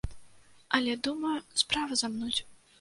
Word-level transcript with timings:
Але, 0.77 0.95
думаю, 1.09 1.35
справа 1.65 2.03
замнуць. 2.05 2.37